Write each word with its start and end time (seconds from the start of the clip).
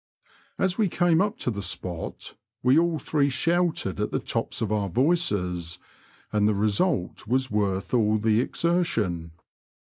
As 0.57 0.79
we 0.79 0.89
came 0.89 1.21
up 1.21 1.37
to 1.41 1.51
the 1.51 1.61
spot, 1.61 2.33
we 2.63 2.75
all 2.79 2.97
three 2.97 3.29
shouted 3.29 3.99
at 4.01 4.09
the 4.09 4.17
tops 4.17 4.59
of 4.59 4.71
our 4.71 4.89
voices, 4.89 5.77
and 6.33 6.47
the 6.47 6.55
result 6.55 7.27
was 7.27 7.51
worth 7.51 7.93
all 7.93 8.17
the 8.17 8.39
exertion. 8.41 9.33